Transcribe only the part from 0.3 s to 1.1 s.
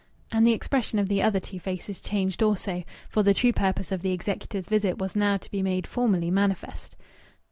And the expression of